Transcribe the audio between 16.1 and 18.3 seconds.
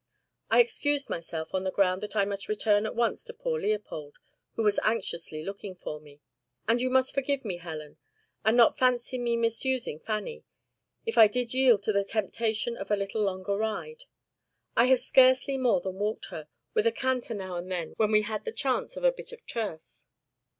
her, with a canter now and then when we